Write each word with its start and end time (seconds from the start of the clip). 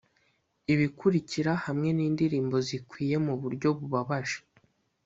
'ibikurikira 0.65 1.51
hamwe 1.65 1.89
nindirimbo 1.97 2.57
zikwiye 2.67 3.15
muburyo 3.25 3.69
bubabaje 3.77 4.39